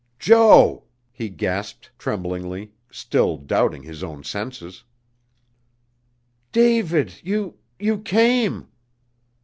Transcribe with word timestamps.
"Jo!" 0.17 0.85
he 1.11 1.29
gasped 1.29 1.91
tremblingly, 1.99 2.71
still 2.91 3.37
doubting 3.37 3.83
his 3.83 4.01
own 4.03 4.23
senses. 4.23 4.83
"David. 6.51 7.21
You 7.21 7.59
you 7.77 7.99
came!" 7.99 8.67